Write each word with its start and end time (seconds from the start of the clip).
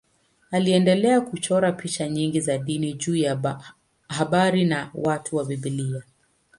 Aliendelea 0.51 1.21
kuchora 1.21 1.71
picha 1.71 2.07
nyingi 2.09 2.41
za 2.41 2.57
dini 2.57 2.93
juu 2.93 3.15
ya 3.15 3.59
habari 4.07 4.65
na 4.65 4.91
watu 4.93 5.35
wa 5.35 5.45
Biblia. 5.45 6.03